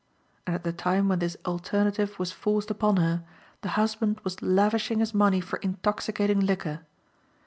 And 0.47 0.55
at 0.55 0.63
the 0.63 0.73
time 0.73 1.07
when 1.09 1.19
this 1.19 1.37
alternative 1.45 2.17
was 2.17 2.31
forced 2.31 2.71
upon 2.71 2.97
her, 2.97 3.23
the 3.61 3.69
husband 3.77 4.19
was 4.23 4.41
lavishing 4.41 4.97
his 4.97 5.13
money 5.13 5.39
for 5.41 5.59
intoxicating 5.59 6.39
liquor. 6.39 6.83